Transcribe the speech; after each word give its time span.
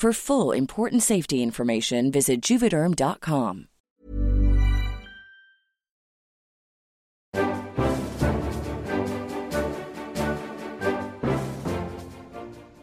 For 0.00 0.14
full 0.14 0.52
important 0.52 1.02
safety 1.02 1.42
information, 1.42 2.10
visit 2.10 2.40
juvederm.com. 2.50 3.66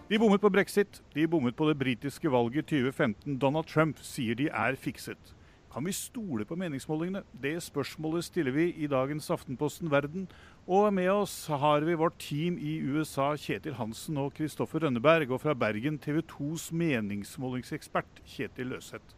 De 0.10 0.20
bommet 0.20 0.42
på 0.42 0.50
brexit, 0.50 1.02
de 1.16 1.28
bommet 1.28 1.56
på 1.56 1.70
det 1.70 1.80
britiske 1.80 2.32
valget 2.32 2.66
2015. 2.66 3.40
Donald 3.40 3.66
Trump 3.66 3.98
sier 4.02 4.36
de 4.36 4.52
er 4.54 4.76
fikset. 4.76 5.37
Kan 5.78 5.86
vi 5.86 5.92
stole 5.94 6.42
på 6.42 6.56
meningsmålingene? 6.58 7.20
Det 7.38 7.60
spørsmålet 7.62 8.26
stiller 8.26 8.56
vi 8.56 8.64
i 8.82 8.88
dagens 8.90 9.28
Aftenposten 9.30 9.92
Verden. 9.92 10.24
Og 10.66 10.88
med 10.90 11.12
oss 11.12 11.36
har 11.54 11.86
vi 11.86 11.94
vårt 11.94 12.18
team 12.18 12.56
i 12.58 12.80
USA, 12.82 13.36
Kjetil 13.38 13.76
Hansen 13.78 14.18
og 14.18 14.34
Kristoffer 14.34 14.82
Rønneberg. 14.82 15.30
Og 15.30 15.44
fra 15.44 15.54
Bergen 15.54 16.00
TV 16.02 16.24
2s 16.26 16.72
meningsmålingsekspert 16.74 18.24
Kjetil 18.26 18.74
Løseth. 18.74 19.14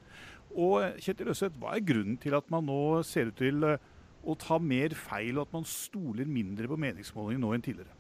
Og 0.52 1.00
Kjetil 1.00 1.32
Løseth, 1.32 1.56
hva 1.64 1.78
er 1.78 1.88
grunnen 1.94 2.20
til 2.20 2.36
at 2.36 2.52
man 2.52 2.68
nå 2.68 3.06
ser 3.08 3.32
ut 3.32 3.40
til 3.40 3.64
eh, 3.64 3.80
å 4.28 4.36
ta 4.36 4.60
mer 4.60 4.98
feil, 5.00 5.40
og 5.40 5.48
at 5.48 5.56
man 5.62 5.64
stoler 5.64 6.28
mindre 6.28 6.68
på 6.68 6.76
meningsmålingene 6.76 7.46
nå 7.46 7.56
enn 7.56 7.68
tidligere? 7.70 7.99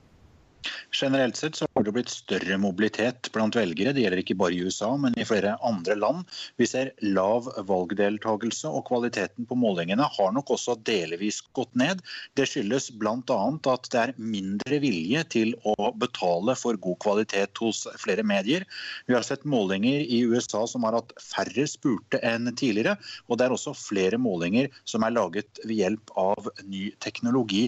Generelt 0.91 1.35
sett 1.35 1.55
så 1.55 1.67
har 1.75 1.83
det 1.83 1.91
blitt 1.93 2.09
større 2.09 2.57
mobilitet 2.57 3.29
blant 3.33 3.55
velgere. 3.55 3.93
Det 3.93 4.01
gjelder 4.01 4.21
ikke 4.23 4.37
bare 4.39 4.55
i 4.55 4.63
USA, 4.65 4.89
men 4.97 5.13
i 5.19 5.25
flere 5.27 5.53
andre 5.65 5.95
land. 5.95 6.25
Vi 6.57 6.65
ser 6.67 6.91
lav 7.05 7.45
valgdeltakelse, 7.69 8.69
og 8.69 8.87
kvaliteten 8.89 9.45
på 9.49 9.57
målingene 9.59 10.07
har 10.17 10.33
nok 10.33 10.49
også 10.55 10.79
delvis 10.87 11.41
gått 11.57 11.75
ned. 11.77 12.01
Det 12.37 12.47
skyldes 12.49 12.89
bl.a. 12.97 13.37
at 13.73 13.89
det 13.93 14.01
er 14.01 14.15
mindre 14.17 14.79
vilje 14.81 15.23
til 15.35 15.53
å 15.67 15.91
betale 15.93 16.55
for 16.57 16.79
god 16.81 16.97
kvalitet 17.05 17.61
hos 17.61 17.83
flere 18.01 18.25
medier. 18.25 18.65
Vi 19.05 19.15
har 19.17 19.25
sett 19.27 19.45
målinger 19.45 20.01
i 20.01 20.23
USA 20.25 20.65
som 20.69 20.87
har 20.87 20.97
hatt 20.97 21.13
færre 21.21 21.67
spurte 21.69 22.21
enn 22.25 22.49
tidligere, 22.55 22.97
og 23.27 23.37
det 23.37 23.45
er 23.45 23.55
også 23.55 23.75
flere 23.77 24.17
målinger 24.21 24.71
som 24.89 25.05
er 25.05 25.13
laget 25.13 25.61
ved 25.65 25.77
hjelp 25.77 26.15
av 26.17 26.49
ny 26.65 26.89
teknologi. 27.03 27.67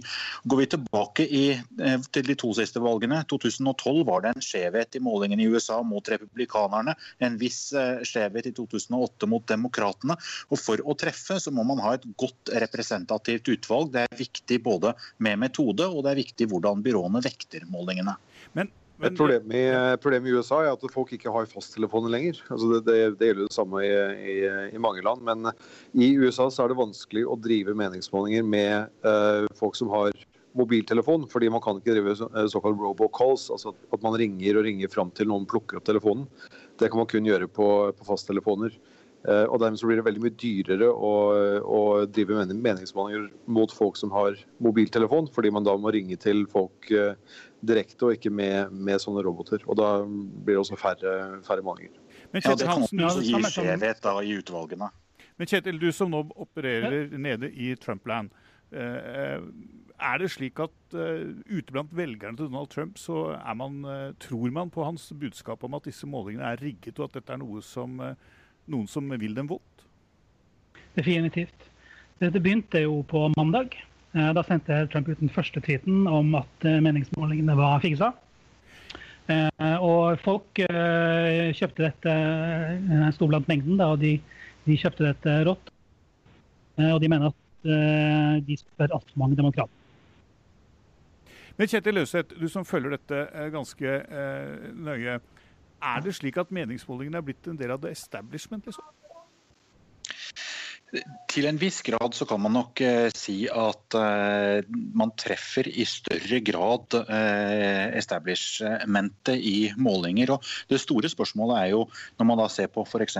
Går 0.49 0.63
vi 0.63 0.69
tilbake 0.73 1.27
i, 1.29 1.45
eh, 1.53 1.97
til 2.11 2.27
de 2.27 2.35
to 2.35 2.53
siste 2.57 2.81
valgene. 2.81 3.10
2012 3.29 4.03
var 4.07 4.23
det 4.23 4.33
en 4.33 4.45
skjevhet 4.45 4.97
i 4.97 5.03
målingen 5.03 5.41
i 5.41 5.47
USA 5.51 5.81
mot 5.85 6.09
republikanerne. 6.11 6.95
En 7.19 7.37
viss 7.41 7.73
eh, 7.77 8.03
skjevhet 8.07 8.51
i 8.51 8.55
2008 8.57 9.29
mot 9.31 9.45
demokratene. 9.47 10.17
Og 10.49 10.61
For 10.61 10.81
å 10.83 10.97
treffe 10.99 11.39
så 11.41 11.53
må 11.53 11.65
man 11.67 11.81
ha 11.83 11.95
et 11.97 12.07
godt 12.19 12.53
representativt 12.63 13.51
utvalg. 13.55 13.93
Det 13.95 14.05
er 14.07 14.21
viktig 14.21 14.61
både 14.63 14.95
med 15.23 15.41
metode 15.41 15.87
og 15.87 16.05
det 16.05 16.13
er 16.13 16.23
viktig 16.23 16.49
hvordan 16.51 16.85
byråene 16.85 17.23
vekter 17.25 17.67
målingene. 17.71 18.17
Men 18.57 18.71
et 19.01 19.17
problem 19.17 19.49
i, 19.55 19.61
problem 20.01 20.27
i, 20.29 20.33
USA 20.37 20.59
er 20.61 20.75
at 20.75 20.83
folk 20.93 21.09
ikke 21.15 21.31
har 21.33 21.47
fasttelefoner 21.49 22.11
lenger. 22.13 22.41
Altså 22.53 22.69
det, 22.69 22.81
det, 22.85 22.97
det, 23.17 23.29
gjelder 23.31 23.47
det 23.47 23.55
samme 23.55 23.81
i, 23.85 23.93
i, 24.21 24.35
i, 24.75 24.81
mange 24.81 25.01
land. 25.05 25.23
Men 25.25 25.49
i 25.97 26.11
USA 26.21 26.51
så 26.53 26.65
er 26.65 26.71
det 26.71 26.81
vanskelig 26.81 27.25
å 27.25 27.39
drive 27.41 27.73
meningsmålinger 27.77 28.45
med 28.45 28.91
uh, 29.07 29.49
folk 29.57 29.79
som 29.79 29.89
har 29.93 30.13
mobiltelefon, 30.57 31.27
fordi 31.31 31.49
man 31.53 31.63
kan 31.63 31.79
ikke 31.79 31.95
drive 31.95 32.15
eh, 32.15 32.47
såkalt 32.51 32.79
robocalls, 32.79 33.49
altså 33.53 33.75
at 33.93 34.01
man 34.03 34.17
ringer 34.19 34.59
og 34.59 34.67
ringer 34.67 34.91
fram 34.91 35.11
til 35.15 35.29
noen 35.31 35.47
plukker 35.49 35.79
opp 35.79 35.87
telefonen. 35.87 36.27
Det 36.79 36.89
kan 36.91 37.01
man 37.01 37.09
kun 37.11 37.27
gjøre 37.27 37.47
på, 37.51 37.67
på 37.97 38.07
fasttelefoner. 38.07 38.75
Eh, 39.21 39.45
og 39.45 39.59
Dermed 39.61 39.77
så 39.77 39.85
blir 39.85 39.99
det 39.99 40.05
veldig 40.07 40.23
mye 40.23 40.37
dyrere 40.41 40.87
å, 40.89 41.13
å 41.61 41.81
drive 42.09 42.47
meningsmålinger 42.49 43.27
mot 43.53 43.73
folk 43.73 43.99
som 43.99 44.13
har 44.15 44.39
mobiltelefon, 44.63 45.29
fordi 45.33 45.51
man 45.53 45.67
da 45.67 45.75
må 45.77 45.93
ringe 45.93 46.17
til 46.21 46.47
folk 46.49 46.89
eh, 46.89 47.13
direkte 47.61 48.07
og 48.07 48.17
ikke 48.17 48.33
med, 48.33 48.73
med, 48.73 48.97
sånne 49.03 49.21
roboter. 49.25 49.61
Og 49.67 49.77
Da 49.77 49.91
blir 50.07 50.57
det 50.57 50.63
også 50.63 50.79
færre, 50.79 51.19
færre 51.45 51.65
målinger. 51.65 51.93
Men 52.31 52.41
Kjetil, 52.41 52.51
ja, 52.51 52.57
Det 52.57 52.71
kan 52.71 53.09
også 53.11 53.25
gi 53.27 53.43
skjevhet 53.53 54.09
i 54.23 54.37
utvalgene. 54.39 54.89
Men 55.37 55.49
Kjetil, 55.49 55.77
du 55.81 55.91
som 55.93 56.09
nå 56.13 56.23
opererer 56.41 57.13
nede 57.17 57.51
i 57.53 57.75
Trump-land. 57.77 58.33
Eh, 58.71 59.37
er 60.01 60.21
det 60.21 60.31
slik 60.33 60.59
at 60.61 60.95
uh, 60.97 61.31
ute 61.49 61.73
blant 61.73 61.91
velgerne 61.95 62.37
til 62.37 62.49
Donald 62.49 62.71
Trump 62.73 62.99
så 62.99 63.35
man, 63.57 63.81
uh, 63.85 64.13
tror 64.21 64.51
man 64.53 64.71
på 64.73 64.85
hans 64.85 65.11
budskap 65.19 65.63
om 65.63 65.77
at 65.77 65.87
disse 65.87 66.07
målingene 66.09 66.47
er 66.49 66.61
rigget, 66.61 66.99
og 66.99 67.09
at 67.09 67.19
dette 67.19 67.35
er 67.35 67.41
noe 67.41 67.61
som, 67.65 67.99
uh, 68.01 68.15
noen 68.71 68.89
som 68.89 69.09
vil 69.11 69.37
dem 69.37 69.49
vondt? 69.51 69.85
Definitivt. 70.97 71.69
Dette 72.21 72.41
begynte 72.41 72.83
jo 72.83 73.01
på 73.07 73.29
mandag. 73.37 73.77
Da 74.11 74.41
sendte 74.43 74.81
Trump 74.91 75.07
ut 75.07 75.21
den 75.21 75.31
første 75.31 75.61
tweeten 75.63 76.03
om 76.11 76.33
at 76.35 76.65
meningsmålingene 76.83 77.55
var 77.55 77.79
fiksa. 77.79 78.09
Og 79.79 80.19
folk 80.19 80.59
kjøpte 80.59 81.85
dette, 81.85 82.15
sto 83.15 83.29
blant 83.31 83.47
mengden, 83.47 83.79
da, 83.79 83.93
og 83.95 84.03
de, 84.03 84.17
de 84.67 84.77
kjøpte 84.83 85.07
dette 85.07 85.37
rått. 85.47 85.71
Og 86.91 86.99
de 86.99 87.09
mener 87.15 87.31
at 87.31 88.43
de 88.43 88.59
spør 88.59 88.99
altfor 88.99 89.23
mange 89.23 89.39
demokrater. 89.39 89.80
Men 91.61 91.69
Kjetil 91.69 91.93
Løseth, 91.93 92.33
du 92.41 92.47
som 92.49 92.63
følger 92.65 92.95
dette 92.95 93.17
eh, 93.37 93.51
ganske 93.53 93.89
eh, 94.01 94.63
nøye. 94.73 95.19
Er 95.85 95.99
det 96.01 96.15
slik 96.17 96.39
at 96.41 96.49
meningsmålingene 96.49 97.19
er 97.19 97.25
blitt 97.27 97.49
en 97.51 97.59
del 97.59 97.75
av 97.75 97.83
the 97.83 97.91
establishment? 97.93 98.65
liksom? 98.65 98.87
Til 101.31 101.47
en 101.47 101.55
viss 101.55 101.79
grad 101.87 102.11
så 102.15 102.25
kan 102.27 102.41
man 102.43 102.51
nok 102.57 102.81
eh, 102.83 103.07
si 103.15 103.45
at 103.47 103.95
eh, 103.95 104.65
man 104.67 105.13
treffer 105.15 105.69
i 105.69 105.85
større 105.87 106.41
grad 106.43 106.97
eh, 107.05 107.95
establishmentet 107.95 109.39
i 109.39 109.71
målinger. 109.79 110.33
Og 110.35 110.49
det 110.67 110.81
store 110.83 111.07
spørsmålet 111.11 111.61
er 111.61 111.69
jo, 111.71 111.85
når 112.19 112.27
man 112.27 112.41
da 112.41 112.47
ser 112.51 112.67
på 112.73 112.83
f.eks. 112.83 113.15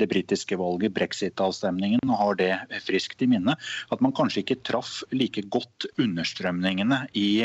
det 0.00 0.08
britiske 0.08 0.56
valget, 0.56 0.94
brexit-avstemningen, 0.96 2.00
og 2.08 2.20
har 2.22 2.40
det 2.40 2.80
friskt 2.86 3.20
i 3.20 3.28
minne, 3.28 3.58
at 3.92 4.04
man 4.04 4.16
kanskje 4.16 4.46
ikke 4.46 4.62
traff 4.64 5.02
like 5.12 5.44
godt 5.52 5.88
understrømningene 6.00 7.02
i 7.18 7.44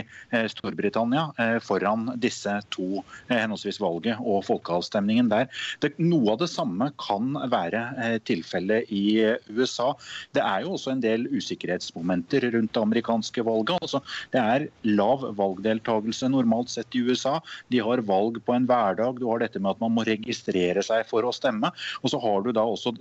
Storbritannia 0.53 1.59
foran 1.65 2.13
disse 2.21 2.53
to, 2.71 3.03
henholdsvis 3.27 3.81
valget 3.83 4.21
og 4.23 4.45
folkeavstemningen 4.47 5.31
der. 5.31 5.51
Det, 5.83 5.97
noe 5.99 6.37
av 6.37 6.41
det 6.45 6.51
samme 6.53 6.91
kan 7.01 7.35
være 7.51 8.19
tilfellet 8.27 8.87
i 8.95 9.05
USA. 9.49 9.91
Det 10.35 10.43
er 10.43 10.65
jo 10.65 10.75
også 10.75 10.93
en 10.93 11.03
del 11.03 11.27
usikkerhetsmomenter 11.31 12.49
rundt 12.55 12.73
det 12.75 12.83
amerikanske 12.83 13.45
valget. 13.47 13.77
Altså, 13.81 14.01
det 14.33 14.41
er 14.41 14.67
lav 14.87 15.25
valgdeltakelse 15.37 16.29
normalt 16.31 16.73
sett 16.73 16.97
i 16.97 17.03
USA. 17.07 17.39
De 17.73 17.81
har 17.83 18.05
valg 18.07 18.41
på 18.45 18.55
en 18.55 18.67
hverdag. 18.69 19.19
Du 19.19 19.27
har 19.29 19.43
dette 19.43 19.61
med 19.61 19.75
at 19.75 19.83
man 19.83 19.95
må 19.97 20.05
registrere 20.07 20.83
seg 20.85 21.05
for 21.09 21.25
å 21.25 21.35
stemme. 21.35 21.73
Og 22.01 22.13
så 22.13 22.21
har 22.21 22.45
du 22.45 22.53
da 22.55 22.65
også 22.67 22.95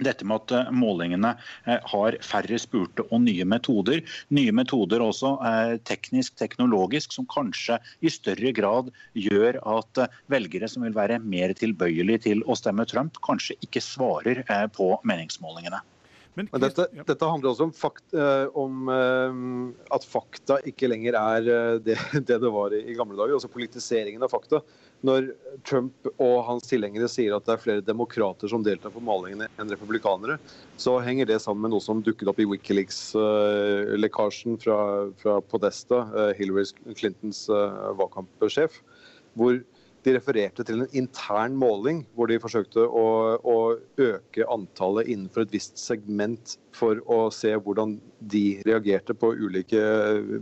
dette 0.00 0.24
med 0.24 0.40
at 0.40 0.52
eh, 0.56 0.70
målingene 0.72 1.34
eh, 1.66 1.80
har 1.92 2.16
færre 2.24 2.58
spurte 2.60 3.04
og 3.10 3.22
nye 3.26 3.44
metoder. 3.48 4.00
Nye 4.32 4.54
metoder 4.56 5.04
også 5.04 5.34
eh, 5.48 5.74
teknisk, 5.88 6.36
teknologisk, 6.40 7.12
som 7.12 7.28
kanskje 7.28 7.78
i 8.00 8.12
større 8.12 8.54
grad 8.56 8.92
gjør 9.18 9.60
at 9.76 10.04
velgere 10.32 10.70
som 10.70 10.86
vil 10.86 10.96
være 10.96 11.20
mer 11.22 11.52
tilbøyelige 11.58 12.26
til 12.30 12.44
å 12.48 12.56
stemme 12.58 12.88
Trump, 12.88 13.20
kanskje 13.26 13.58
ikke 13.60 13.84
svarer 13.84 14.44
på 14.72 14.94
meningsmålingene. 15.08 15.82
Men, 16.34 16.48
Men 16.52 16.60
dette, 16.62 16.86
ja. 16.96 17.02
dette, 17.04 17.26
handler 17.28 17.50
også 17.50 17.64
om, 17.68 17.72
fakt, 17.76 18.14
om 18.56 18.88
at 19.92 20.04
fakta 20.08 20.56
ikke 20.68 20.88
lenger 20.88 21.12
er 21.18 21.48
det, 21.84 21.96
det, 22.28 22.38
det 22.40 22.52
var 22.54 22.72
i, 22.72 22.94
gamle 22.96 23.18
dager. 23.18 23.34
Altså 23.36 23.50
politiseringen 23.52 24.22
av 24.24 24.32
fakta. 24.32 24.62
Når 25.04 25.28
Trump 25.68 26.08
og 26.14 26.36
hans 26.46 26.64
tilhengere 26.70 27.08
sier 27.10 27.34
at 27.36 27.44
det 27.44 27.52
er 27.56 27.64
flere 27.64 27.84
demokrater 27.84 28.48
som 28.48 28.64
deltar 28.64 28.94
på 28.94 29.02
malingene 29.04 29.50
enn 29.60 29.72
republikanere, 29.74 30.38
så 30.80 30.96
henger 31.04 31.26
det 31.28 31.42
sammen 31.44 31.62
med 31.66 31.72
noe 31.74 31.84
som 31.84 32.00
dukket 32.06 32.30
opp 32.32 32.40
i 32.40 32.48
Wikileaks-lekkasjen 32.48 34.56
fra, 34.62 34.78
fra, 35.20 35.36
Podesta, 35.52 35.98
Hillary 36.38 36.64
Clintons 36.96 37.40
valgkampsjef, 37.50 38.80
hvor 39.36 39.60
de 40.02 40.14
refererte 40.16 40.64
til 40.66 40.82
en 40.82 40.94
intern 40.98 41.54
måling 41.58 42.02
hvor 42.16 42.30
de 42.30 42.40
forsøkte 42.42 42.82
å, 42.82 43.06
å, 43.38 43.56
øke 44.02 44.46
antallet 44.50 45.10
innenfor 45.12 45.44
et 45.44 45.54
visst 45.54 45.78
segment 45.78 46.56
for 46.74 46.98
å 47.06 47.26
se 47.34 47.52
hvordan 47.54 47.96
de 48.32 48.62
reagerte 48.66 49.14
på 49.14 49.34
ulike 49.38 49.82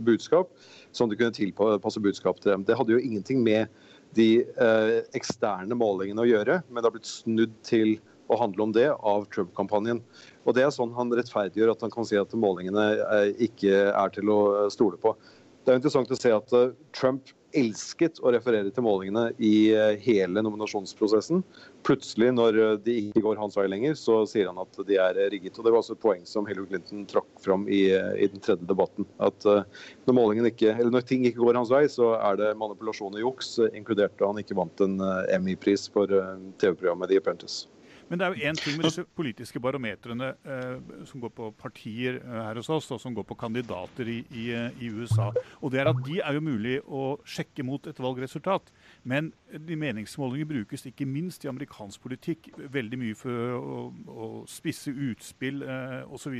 budskap, 0.05 0.49
sånn 0.95 1.11
de 1.11 1.19
kunne 1.19 1.35
tilpasse 1.35 2.01
budskap 2.01 2.41
til 2.41 2.55
dem. 2.55 2.65
Det 2.65 2.77
hadde 2.79 2.95
jo 2.95 3.01
ingenting 3.03 3.43
med 3.45 3.69
de 4.17 4.43
eh, 4.43 4.95
eksterne 5.15 5.77
målingene 5.77 6.23
å 6.23 6.27
gjøre, 6.29 6.61
men 6.67 6.81
det 6.81 6.89
har 6.89 6.95
blitt 6.97 7.11
snudd 7.11 7.53
til 7.67 7.99
å 8.31 8.39
handle 8.39 8.65
om 8.65 8.73
det 8.75 8.87
av 8.91 9.27
Trump-kampanjen. 9.33 10.01
Og 10.45 10.55
Det 10.55 10.63
er 10.63 10.73
sånn 10.73 10.93
han 10.95 11.11
rettferdiggjør 11.15 11.73
at 11.73 11.83
han 11.85 11.93
kan 11.93 12.07
si 12.07 12.17
at 12.19 12.33
målingene 12.37 12.87
eh, 13.03 13.29
ikke 13.47 13.91
er 13.91 14.15
til 14.15 14.31
å 14.31 14.41
stole 14.73 14.99
på. 15.01 15.13
Det 15.61 15.69
er 15.69 15.77
interessant 15.77 16.09
å 16.09 16.17
se 16.17 16.31
at 16.33 16.53
eh, 16.57 16.73
Trump 16.97 17.29
elsket 17.57 18.21
å 18.23 18.31
referere 18.33 18.71
til 18.73 18.85
målingene 18.85 19.27
i 19.43 19.69
eh, 19.75 19.97
hele 20.01 20.41
nominasjonsprosessen. 20.41 21.43
Plutselig, 21.85 22.31
når 22.33 22.57
eh, 22.57 22.71
de 22.87 22.95
ikke 23.03 23.21
går 23.27 23.37
hans 23.37 23.59
vei 23.59 23.67
lenger, 23.69 23.93
så 23.99 24.21
sier 24.29 24.49
han 24.49 24.61
at 24.63 24.79
de 24.87 24.97
er 25.03 25.19
rigget. 25.33 25.59
Og 25.59 25.67
Det 25.67 25.73
var 25.73 25.83
også 25.83 25.97
et 25.97 26.01
poeng 26.01 26.23
som 26.25 26.49
Hillary 26.49 26.71
Clinton 26.71 27.03
trakk 27.11 27.29
fram 27.45 27.67
i, 27.69 27.83
i 27.93 28.29
den 28.31 28.41
tredje 28.41 28.65
debatten. 28.69 29.05
At 29.21 29.45
når, 29.45 30.41
ikke, 30.49 30.73
når, 30.87 31.05
ting 31.05 31.27
ikke 31.29 31.43
går 31.43 31.59
hans 31.59 31.73
vei, 31.73 31.83
så 31.93 32.15
er 32.17 32.41
det 32.41 32.55
manipulasjon 32.57 33.19
og 33.19 33.27
juks, 33.27 33.59
inkludert 33.69 34.17
da 34.17 34.31
han 34.31 34.41
ikke 34.41 34.57
vant 34.57 34.81
en 34.87 34.97
Emmy-pris 35.29 35.85
for 35.93 36.09
TV-programmet 36.09 37.11
The 37.11 37.21
Apprentice. 37.21 37.69
Men 38.11 38.19
det 38.19 38.25
er 38.25 38.33
jo 38.35 38.49
én 38.49 38.57
ting 38.59 38.75
med 38.75 38.89
disse 38.89 39.05
politiske 39.15 39.59
barometrene 39.63 40.33
eh, 40.43 40.95
som 41.07 41.21
går 41.23 41.31
på 41.31 41.45
partier 41.55 42.17
eh, 42.19 42.39
her 42.43 42.57
hos 42.59 42.67
oss, 42.75 42.89
og 42.91 42.99
som 42.99 43.15
går 43.15 43.23
på 43.29 43.37
kandidater 43.39 44.09
i, 44.11 44.17
i, 44.35 44.49
i, 44.83 44.89
USA. 44.91 45.29
Og 45.61 45.71
det 45.71 45.79
er 45.79 45.89
at 45.93 46.01
de 46.03 46.17
er 46.19 46.35
jo 46.35 46.43
mulig 46.43 46.81
å 46.83 47.05
sjekke 47.23 47.63
mot 47.63 47.87
et 47.87 48.01
valgresultat. 48.03 48.67
Men 49.07 49.31
de 49.59 49.77
meningsmålinger 49.79 50.47
brukes 50.49 50.85
ikke 50.87 51.07
minst 51.09 51.45
i 51.45 51.49
amerikansk 51.51 52.01
politikk 52.03 52.49
veldig 52.71 52.99
mye 53.01 53.17
for 53.17 53.55
å, 53.57 53.83
å 54.07 54.29
spisse 54.49 54.91
utspill 54.91 55.63
eh, 55.65 56.01
osv. 56.11 56.37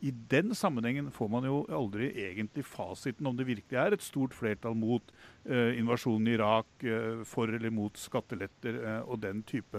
I 0.00 0.12
den 0.30 0.54
sammenhengen 0.56 1.12
får 1.14 1.32
man 1.32 1.48
jo 1.48 1.62
aldri 1.70 2.10
egentlig 2.26 2.66
fasiten 2.66 3.28
om 3.28 3.36
det 3.36 3.48
virkelig 3.48 3.80
er 3.80 3.96
et 3.96 4.04
stort 4.04 4.36
flertall 4.36 4.76
mot 4.78 5.14
Eh, 5.48 5.78
invasjonen 5.78 6.26
i 6.26 6.32
Irak, 6.34 6.66
eh, 6.82 7.22
for 7.24 7.46
eller 7.46 7.70
mot 7.70 7.94
skatteletter 7.94 8.80
eh, 8.82 9.02
og 9.06 9.20
den 9.22 9.44
type 9.46 9.78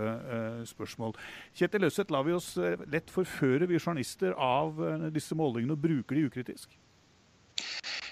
spørsmål. 0.69 1.15
Kjetil 1.55 1.83
Løseth, 1.83 2.11
lar 2.11 2.23
vi 2.23 2.35
oss 2.37 2.53
lett 2.87 3.11
forføre, 3.11 3.67
vi 3.67 3.79
journalister, 3.79 4.31
av 4.37 4.79
disse 5.11 5.35
målingene 5.35 5.75
og 5.75 5.83
bruker 5.83 6.15
de 6.15 6.27
ukritisk? 6.29 6.77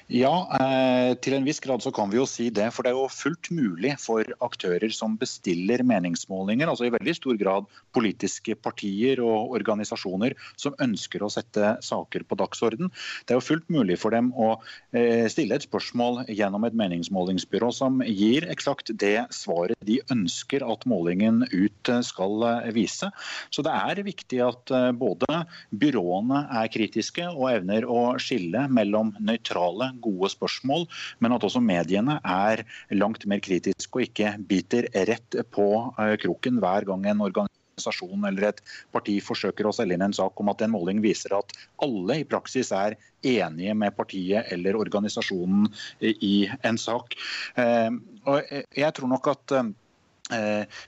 Ja, 0.06 0.46
eh, 0.62 1.16
til 1.18 1.34
en 1.34 1.46
viss 1.48 1.58
grad 1.64 1.82
så 1.82 1.90
kan 1.90 2.12
vi 2.12 2.20
jo 2.20 2.28
si 2.30 2.52
det. 2.54 2.68
For 2.76 2.86
det 2.86 2.92
er 2.92 3.00
jo 3.00 3.08
fullt 3.10 3.50
mulig 3.50 3.96
for 3.98 4.22
aktører 4.46 4.92
som 4.94 5.16
bestiller 5.18 5.82
meningsmålinger, 5.82 6.70
altså 6.70 6.86
i 6.86 6.92
veldig 6.94 7.16
stor 7.18 7.40
grad 7.42 7.66
politiske 7.98 8.54
partier 8.54 9.18
og 9.26 9.56
organisasjoner 9.58 10.36
som 10.62 10.78
ønsker 10.84 11.26
å 11.26 11.32
sette 11.34 11.72
saker 11.82 12.26
på 12.30 12.38
dagsorden. 12.38 12.92
Det 13.26 13.34
er 13.34 13.40
jo 13.40 13.48
fullt 13.48 13.66
mulig 13.74 13.98
for 13.98 14.14
dem 14.14 14.30
å 14.38 14.52
eh, 14.94 15.26
stille 15.32 15.58
et 15.58 15.66
spørsmål 15.66 16.22
gjennom 16.30 16.70
et 16.70 16.78
meningsmålingsbyrå 16.78 17.72
som 17.74 17.98
gir 18.06 18.46
eksakt 18.54 18.94
det 19.02 19.26
svaret 19.34 19.90
de 19.90 19.98
ønsker 20.14 20.62
at 20.70 20.86
målingen 20.86 21.48
ut 21.50 21.94
skal 22.06 22.46
vise. 22.78 23.10
Så 23.50 23.66
det 23.66 23.74
er 23.74 24.06
viktig 24.06 24.44
at 24.52 24.70
eh, 24.70 24.92
både 24.94 25.42
byråene 25.74 26.46
er 26.62 26.70
kritiske 26.78 27.26
og 27.34 27.50
evner 27.56 27.90
å 27.90 28.06
skille 28.22 28.68
mellom 28.70 29.16
nøytrale 29.18 29.95
gode 30.04 30.32
spørsmål, 30.34 30.88
men 31.24 31.36
at 31.36 31.46
også 31.48 31.62
mediene 31.64 32.20
er 32.22 32.66
langt 32.96 33.26
mer 33.30 33.44
kritiske 33.44 33.92
og 34.00 34.08
ikke 34.08 34.36
biter 34.50 34.90
rett 35.10 35.40
på 35.54 35.68
eh, 36.00 36.16
kroken 36.22 36.62
hver 36.64 36.88
gang 36.90 37.06
en 37.10 37.24
organisasjon 37.26 38.28
eller 38.30 38.50
et 38.50 38.62
parti 38.96 39.18
forsøker 39.24 39.68
å 39.68 39.74
selge 39.76 39.98
inn 39.98 40.06
en 40.06 40.16
sak 40.16 40.40
om 40.40 40.52
at 40.52 40.64
en 40.64 40.74
måling 40.74 41.02
viser 41.04 41.36
at 41.38 41.56
alle 41.84 42.22
i 42.22 42.28
praksis 42.28 42.72
er 42.76 42.98
enige 43.26 43.76
med 43.76 43.96
partiet 43.98 44.52
eller 44.54 44.78
organisasjonen 44.80 45.68
i 46.02 46.36
en 46.64 46.80
sak. 46.80 47.18
Eh, 47.60 47.92
og 48.26 48.56
jeg 48.76 48.96
tror 48.96 49.12
nok 49.12 49.34
at 49.34 49.58
Eh, 49.60 49.74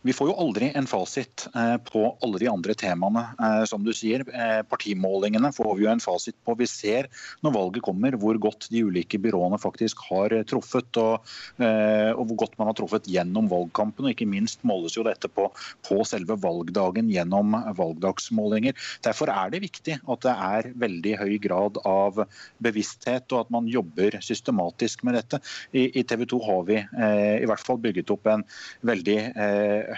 vi 0.01 0.13
får 0.17 0.31
jo 0.31 0.35
aldri 0.41 0.71
en 0.73 0.87
fasit 0.89 1.43
eh, 1.53 1.75
på 1.85 2.01
alle 2.25 2.39
de 2.41 2.47
andre 2.49 2.73
temaene, 2.73 3.21
eh, 3.37 3.63
som 3.69 3.83
du 3.85 3.91
sier. 3.93 4.23
Partimålingene 4.69 5.51
får 5.53 5.75
vi 5.77 5.85
jo 5.85 5.91
en 5.91 6.01
fasit 6.01 6.35
på. 6.45 6.55
Vi 6.57 6.65
ser 6.69 7.09
når 7.45 7.53
valget 7.53 7.85
kommer 7.85 8.17
hvor 8.17 8.39
godt 8.41 8.65
de 8.73 8.81
ulike 8.87 9.19
byråene 9.21 9.59
faktisk 9.61 10.01
har 10.09 10.33
truffet, 10.49 10.89
og, 10.97 11.27
og 11.61 12.23
hvor 12.29 12.39
godt 12.43 12.57
man 12.57 12.69
har 12.71 12.77
truffet 12.77 13.05
gjennom 13.09 13.49
valgkampen. 13.51 14.07
og 14.07 14.13
Ikke 14.13 14.29
minst 14.29 14.63
måles 14.67 14.97
jo 14.97 15.05
dette 15.05 15.29
på, 15.29 15.47
på 15.85 15.99
selve 16.07 16.37
valgdagen 16.41 17.11
gjennom 17.13 17.53
valgdagsmålinger. 17.77 18.73
Derfor 19.05 19.31
er 19.33 19.53
det 19.53 19.63
viktig 19.67 19.99
at 20.01 20.25
det 20.25 20.33
er 20.33 20.71
veldig 20.81 21.15
høy 21.21 21.35
grad 21.43 21.79
av 21.85 22.23
bevissthet, 22.63 23.29
og 23.31 23.45
at 23.45 23.53
man 23.53 23.69
jobber 23.69 24.17
systematisk 24.25 25.05
med 25.07 25.19
dette. 25.19 25.41
I, 25.77 25.87
i 26.01 26.05
TV 26.07 26.25
2 26.33 26.41
har 26.47 26.67
vi 26.67 26.81
i 26.81 27.47
hvert 27.47 27.65
fall 27.65 27.79
bygget 27.81 28.15
opp 28.17 28.29
en 28.31 28.45
veldig 28.87 29.17
Eh, 29.26 29.26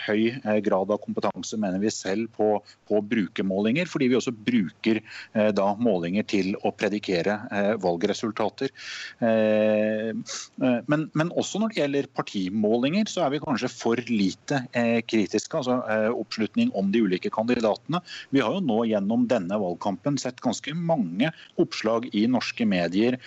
høy 0.07 0.29
eh, 0.31 0.59
grad 0.65 0.91
av 0.91 1.01
kompetanse, 1.03 1.57
mener 1.61 1.81
vi 1.81 1.91
selv, 1.93 2.29
på, 2.35 2.51
på 2.89 3.01
brukermålinger. 3.11 3.89
Fordi 3.89 4.09
vi 4.11 4.17
også 4.19 4.33
bruker 4.33 5.01
eh, 5.01 5.49
da 5.55 5.69
målinger 5.79 6.27
til 6.29 6.55
å 6.63 6.71
predikere 6.75 7.37
valgresultater. 7.81 8.71
Men, 9.19 11.01
men, 11.17 11.31
også 11.39 11.59
når 11.61 11.71
det 11.71 11.79
gjelder 11.79 12.09
partimålinger, 12.15 13.09
så 13.09 13.23
er 13.25 13.33
vi 13.33 13.41
kanskje 13.43 13.69
for 13.71 14.01
lite 14.09 14.61
kritiske. 15.09 15.59
altså 15.59 15.79
Oppslutning 16.13 16.71
om 16.77 16.91
de 16.93 17.03
ulike 17.05 17.31
kandidatene. 17.33 18.01
Vi 18.33 18.43
har 18.43 18.55
jo 18.55 18.63
nå 18.65 18.81
gjennom 18.89 19.25
denne 19.29 19.59
valgkampen 19.61 20.19
sett 20.21 20.41
ganske 20.43 20.73
mange 20.75 21.31
oppslag 21.61 22.09
i 22.15 22.25
norske 22.31 22.67
medier 22.69 23.19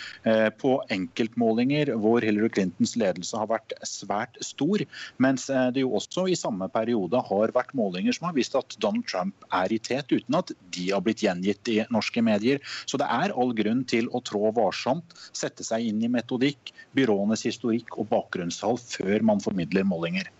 på 0.60 0.74
enkeltmålinger 0.92 1.94
hvor 2.02 2.24
Hillary 2.24 2.52
Clintons 2.52 2.96
ledelse 3.00 3.38
har 3.38 3.50
vært 3.52 3.74
svært 3.88 4.38
stor, 4.44 4.84
mens 5.22 5.48
det 5.48 5.84
jo 5.84 5.91
også 5.98 6.26
i 6.30 6.36
samme 6.38 6.68
periode 6.72 7.20
har 7.28 7.54
vært 7.54 7.72
målinger 7.76 8.16
som 8.16 8.28
har 8.28 8.36
vist 8.36 8.56
at 8.58 8.76
Donald 8.82 9.06
Trump 9.10 9.46
er 9.52 9.72
i 9.72 9.80
tet, 9.82 10.12
uten 10.12 10.38
at 10.38 10.52
de 10.74 10.88
har 10.90 11.02
blitt 11.04 11.24
gjengitt 11.24 11.68
i 11.72 11.78
norske 11.92 12.22
medier. 12.24 12.62
Så 12.86 13.00
det 13.00 13.08
er 13.10 13.34
all 13.38 13.54
grunn 13.56 13.84
til 13.88 14.10
å 14.12 14.22
trå 14.24 14.52
varsomt, 14.56 15.16
sette 15.36 15.66
seg 15.66 15.88
inn 15.90 16.02
i 16.04 16.10
metodikk, 16.12 16.74
byråenes 16.96 17.46
historikk 17.48 17.98
og 17.98 18.10
bakgrunnstall 18.12 18.80
før 18.82 19.26
man 19.32 19.42
formidler 19.44 19.86
målinger. 19.88 20.30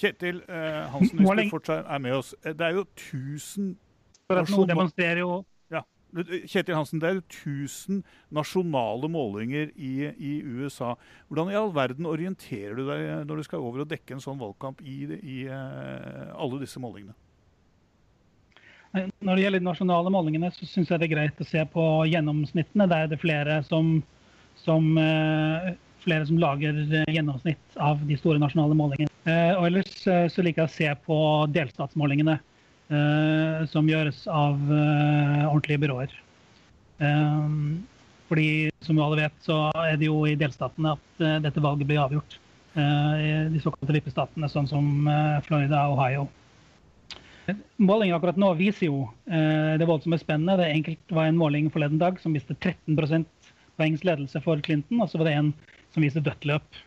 Kjetil 0.00 0.40
eh, 0.48 0.82
Hansen, 0.92 1.20
hvis 1.20 1.46
du 1.50 1.54
fortsatt 1.56 1.88
er 1.90 2.02
med 2.02 2.16
oss. 2.16 2.32
Det 2.44 2.64
er 2.64 2.78
jo 2.78 2.86
1000 2.96 3.74
demonstrerer 4.70 5.24
jo 5.24 5.40
Kjetil 6.10 6.74
Hansen, 6.74 7.00
det 7.02 7.08
er 7.08 7.18
jo 7.18 7.22
1000 7.22 8.02
nasjonale 8.34 9.08
målinger 9.10 9.70
i, 9.76 10.10
i, 10.10 10.32
USA. 10.42 10.94
Hvordan 11.28 11.52
i 11.52 11.58
all 11.58 11.70
verden 11.74 12.08
orienterer 12.10 12.78
du 12.78 12.84
deg 12.88 13.28
når 13.28 13.40
du 13.40 13.46
skal 13.46 13.64
over 13.64 13.84
og 13.84 13.90
dekke 13.92 14.16
en 14.16 14.22
sånn 14.24 14.40
valgkamp 14.40 14.82
i, 14.82 14.96
i 15.20 15.36
uh, 15.46 16.32
alle 16.34 16.62
disse 16.62 16.82
målingene? 16.82 17.14
Når 19.22 19.36
det 19.36 19.44
gjelder 19.44 19.62
de 19.62 19.68
nasjonale 19.68 20.10
målingene, 20.10 20.50
så 20.50 20.66
syns 20.66 20.90
jeg 20.90 20.98
det 20.98 21.06
er 21.06 21.14
greit 21.14 21.42
å 21.42 21.46
se 21.46 21.62
på 21.70 21.84
gjennomsnittene. 22.10 22.88
Der 22.90 23.06
er 23.06 23.12
det 23.12 23.20
flere 23.22 23.60
som, 23.68 24.00
som, 24.64 24.90
uh, 24.98 25.70
flere 26.02 26.26
som 26.26 26.42
lager 26.42 26.82
gjennomsnitt 27.06 27.78
av 27.78 28.02
de 28.08 28.18
store 28.18 28.42
nasjonale 28.42 28.74
målingene. 28.74 29.14
Og 29.30 29.66
ellers 29.68 29.92
så 30.02 30.42
liker 30.42 30.64
jeg 30.64 30.66
å 30.66 30.74
se 30.74 30.92
på 31.06 31.16
delstatsmålingene. 31.54 32.38
Eh, 32.90 33.66
som 33.70 33.86
gjøres 33.86 34.24
av 34.26 34.58
eh, 34.74 35.44
ordentlige 35.46 35.78
byråer. 35.84 36.14
Eh, 36.98 37.52
fordi 38.26 38.48
som 38.82 38.98
alle 38.98 39.20
vet, 39.20 39.36
så 39.46 39.60
er 39.84 39.94
det 40.00 40.08
jo 40.08 40.24
i 40.26 40.34
delstatene 40.38 40.96
at 40.96 41.22
dette 41.44 41.62
valget 41.62 41.86
blir 41.86 42.02
avgjort. 42.02 42.36
De 42.70 43.58
såkalte 43.58 43.96
vippestatene, 43.96 44.46
sånn 44.46 44.68
som 44.70 45.08
Florida 45.42 45.80
og 45.90 45.96
Ohio. 45.96 46.28
Målingen 47.82 48.14
akkurat 48.14 48.38
nå 48.38 48.52
viser 48.54 48.86
jo 48.86 49.00
det 49.26 49.88
voldsomme 49.90 50.20
spennet. 50.22 50.62
Det 50.62 50.68
enkelt 50.76 51.16
var 51.18 51.26
en 51.26 51.40
måling 51.40 51.66
forleden 51.74 51.98
dag 51.98 52.22
som 52.22 52.38
viste 52.38 52.54
13 52.54 53.26
poengs 53.74 54.06
ledelse 54.06 54.38
for 54.46 54.62
Clinton, 54.62 55.02
og 55.02 55.10
så 55.10 55.18
var 55.18 55.26
det 55.26 55.34
en 55.40 55.50
som 55.90 56.06
viste 56.06 56.22
dødt 56.22 56.46
løp. 56.46 56.80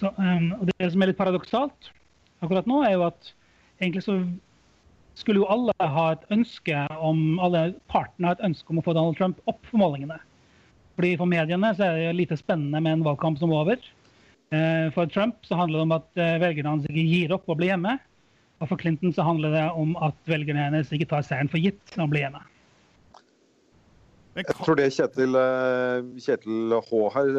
Så, 0.00 0.08
og 0.16 0.64
det 0.72 0.88
som 0.88 1.04
er 1.04 1.12
litt 1.12 1.20
paradoksalt 1.20 1.92
akkurat 2.40 2.72
nå, 2.72 2.80
er 2.88 2.96
jo 2.96 3.04
at 3.10 3.34
egentlig 3.80 4.04
så, 4.04 4.18
skulle 5.18 5.42
jo 5.42 5.50
alle 5.50 5.74
ha 5.78 6.06
et 6.14 6.26
ønske 6.34 6.82
om 7.02 7.38
alle 7.42 7.72
partene 7.90 8.30
har 8.30 8.38
et 8.38 8.48
ønske 8.50 8.70
om 8.70 8.80
å 8.80 8.84
få 8.86 8.94
Donald 8.96 9.18
Trump 9.18 9.40
opp 9.50 9.60
for 9.66 9.82
målingene. 9.82 10.18
Fordi 10.98 11.14
For 11.18 11.30
mediene 11.30 11.70
så 11.78 11.86
er 11.86 11.96
det 12.00 12.18
lite 12.18 12.38
spennende 12.38 12.80
med 12.82 12.98
en 12.98 13.06
valgkamp 13.06 13.38
som 13.38 13.52
er 13.54 13.62
over. 13.62 13.88
Eh, 14.54 14.86
for 14.94 15.10
Trump 15.10 15.38
så 15.46 15.58
handler 15.58 15.78
det 15.78 15.86
om 15.86 15.96
at 15.98 16.22
eh, 16.22 16.38
velgerne 16.42 16.74
hans 16.74 16.86
ikke 16.88 17.06
gir 17.06 17.34
opp 17.34 17.50
og 17.50 17.60
blir 17.60 17.72
hjemme. 17.72 17.96
Og 18.58 18.70
for 18.70 18.80
Clinton 18.80 19.14
så 19.14 19.26
handler 19.26 19.54
det 19.54 19.66
om 19.78 19.92
at 20.02 20.16
velgerne 20.26 20.64
hennes 20.64 20.90
ikke 20.94 21.10
tar 21.10 21.26
seieren 21.26 21.50
for 21.50 21.62
gitt 21.62 21.94
når 21.94 22.02
han 22.04 22.14
blir 22.14 22.24
hjemme. 22.26 22.42
Jeg 24.38 24.54
tror 24.54 24.78
det 24.78 24.88
Kjetil, 24.94 25.38
eh, 25.38 26.08
Kjetil 26.22 26.74
H 26.78 27.04
her 27.14 27.30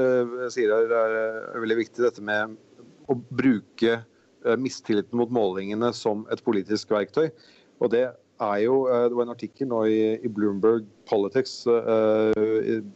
sier 0.51 0.71
her 0.75 0.95
er 0.99 1.59
veldig 1.63 1.79
viktig, 1.79 2.03
dette 2.03 2.23
med 2.23 2.55
å 3.09 3.15
bruke 3.15 4.01
mistilliten 4.59 5.19
mot 5.19 5.31
målingene 5.33 5.91
som 5.95 6.25
et 6.33 6.43
politisk 6.45 6.91
verktøy. 6.95 7.29
Og 7.79 7.91
det 7.93 8.05
er 8.39 8.59
jo, 8.63 8.85
Det 8.87 9.15
var 9.15 9.25
en 9.25 9.35
artikkel 9.35 9.67
nå 9.67 9.83
i, 9.91 10.29
Bloomberg 10.31 10.87
Politics 11.09 11.65
uh, 11.67 12.31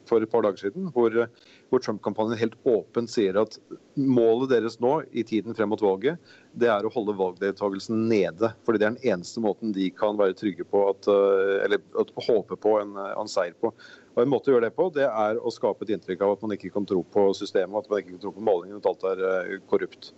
for 0.08 0.24
et 0.24 0.32
par 0.32 0.46
dager 0.46 0.68
siden 0.70 0.92
hvor 0.94 1.82
Trump-kampanjen 1.82 2.38
helt 2.38 2.56
åpent 2.70 3.10
sier 3.10 3.38
at 3.42 3.58
målet 3.98 4.52
deres 4.52 4.78
nå 4.84 4.92
i 5.12 5.24
tiden 5.26 5.56
frem 5.58 5.72
mot 5.74 5.82
valget, 5.82 6.22
det 6.54 6.70
er 6.70 6.86
å 6.86 6.92
holde 6.94 7.16
valgdeltakelsen 7.18 8.06
nede. 8.12 8.52
fordi 8.66 8.80
det 8.80 8.86
er 8.86 8.94
den 8.94 9.12
eneste 9.16 9.42
måten 9.42 9.74
de 9.74 9.90
kan 9.90 10.20
være 10.20 10.38
trygge 10.38 10.68
på 10.70 10.84
at, 10.92 11.10
eh, 11.10 11.66
eller 11.66 11.82
at, 12.00 12.14
håpe 12.28 12.60
på 12.62 12.78
en, 12.82 12.94
en, 12.94 13.32
seier 13.32 13.58
på. 13.58 13.74
Og 14.14 14.22
En 14.22 14.30
måte 14.30 14.52
å 14.52 14.56
gjøre 14.56 14.70
det 14.70 14.78
på, 14.78 14.92
det 14.94 15.10
er 15.10 15.42
å 15.42 15.52
skape 15.52 15.84
et 15.84 15.96
inntrykk 15.96 16.22
av 16.22 16.36
at 16.36 16.46
man 16.46 16.54
ikke 16.54 16.70
kan 16.76 16.86
tro 16.86 17.02
på 17.04 17.26
systemet, 17.34 17.82
at 17.82 17.90
man 17.90 18.04
ikke 18.04 18.14
kan 18.14 18.24
tro 18.28 18.36
på 18.38 18.46
målingen, 18.46 18.78
at 18.78 18.92
alt 18.92 19.08
er 19.10 19.58
korrupt. 19.66 20.14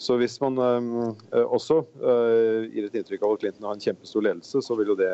Så 0.00 0.16
hvis 0.16 0.38
man 0.40 0.56
uh, 0.56 1.12
også 1.44 1.82
uh, 2.00 2.64
gir 2.72 2.86
et 2.86 2.94
inntrykk 2.96 3.24
av 3.26 3.34
at 3.34 3.42
Clinton 3.42 3.66
har 3.68 3.76
en 3.76 3.82
kjempestor 3.84 4.24
ledelse, 4.24 4.62
så 4.64 4.76
vil 4.78 4.94
jo 4.94 4.96
det 4.96 5.10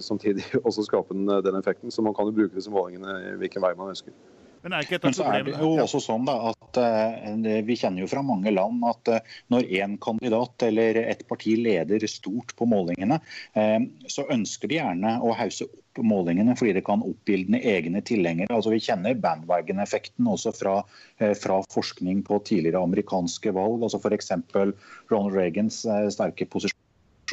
samtidig 0.00 0.46
også 0.66 0.86
skape 0.88 1.12
den, 1.12 1.28
den 1.44 1.58
effekten. 1.58 1.92
Så 1.92 2.04
man 2.04 2.16
kan 2.16 2.30
jo 2.30 2.36
bruke 2.38 2.56
disse 2.56 2.72
målingene 2.72 3.36
hvilken 3.42 3.64
vei 3.64 3.74
man 3.76 3.92
ønsker. 3.92 4.16
Men, 4.62 4.74
Men 5.02 5.14
så 5.14 5.26
er 5.26 5.42
det 5.46 5.56
jo 5.58 5.72
også 5.82 5.98
sånn 6.02 6.26
da, 6.28 6.36
at 6.52 6.78
uh, 6.78 7.62
vi 7.66 7.76
kjenner 7.78 8.04
jo 8.04 8.10
fra 8.10 8.22
mange 8.22 8.52
land 8.54 8.84
at 8.86 9.10
uh, 9.10 9.36
når 9.50 9.66
én 9.80 9.96
kandidat 10.02 10.62
eller 10.68 11.00
et 11.02 11.24
parti 11.26 11.56
leder 11.58 12.06
stort 12.06 12.54
på 12.58 12.68
målingene, 12.70 13.18
uh, 13.58 13.80
så 14.06 14.28
ønsker 14.30 14.70
de 14.70 14.78
gjerne 14.78 15.16
å 15.18 15.34
hause 15.38 15.66
opp 15.66 16.02
målingene 16.06 16.54
fordi 16.56 16.76
det 16.78 16.84
kan 16.86 17.02
oppildne 17.04 17.58
egne 17.58 18.00
tilhengere. 18.06 18.54
Altså, 18.54 18.70
vi 18.72 18.80
kjenner 18.80 19.18
bandwagon-effekten 19.20 20.30
også 20.30 20.54
fra, 20.56 20.76
fra, 21.18 21.58
forskning 21.74 22.22
på 22.24 22.38
tidligere 22.48 22.80
amerikanske 22.86 23.52
valg. 23.52 23.82
altså 23.82 24.00
F.eks. 24.00 24.32
Ronald 25.12 25.36
Reagans 25.36 25.82
sterke 26.14 26.48
posisjon 26.48 26.81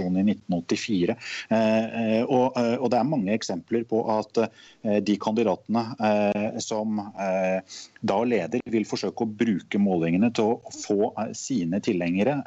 i 0.07 0.23
1984. 0.23 1.15
Eh, 1.49 1.85
eh, 2.01 2.23
og, 2.23 2.57
eh, 2.57 2.75
og, 2.77 2.89
Det 2.89 2.99
er 2.99 3.07
mange 3.07 3.33
eksempler 3.35 3.85
på 3.89 4.01
at 4.09 4.39
de 5.05 5.15
kandidatene 5.19 5.81
som 6.63 6.99
da 8.01 8.17
leder, 8.23 8.61
vil 8.71 8.87
forsøke 8.87 9.25
å 9.25 9.29
bruke 9.41 9.79
målingene 9.81 10.31
til 10.33 10.55
å 10.55 10.71
få 10.73 11.11
sine 11.37 11.81
tilhengere 11.83 12.39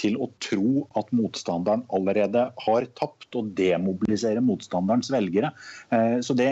til 0.00 0.18
å 0.20 0.28
tro 0.42 0.84
at 0.98 1.10
motstanderen 1.16 1.84
allerede 1.90 2.44
har 2.66 2.88
tapt, 2.98 3.28
og 3.32 3.54
demobilisere 3.56 4.42
motstanderens 4.44 5.08
velgere. 5.12 5.52
Så 6.20 6.36
Det, 6.36 6.50